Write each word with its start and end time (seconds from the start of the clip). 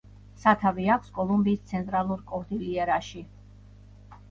სათავე 0.45 0.85
აქვს 0.93 1.13
კოლუმბიის 1.17 1.61
ცენტრალურ 1.73 2.25
კორდილიერაში. 2.33 3.25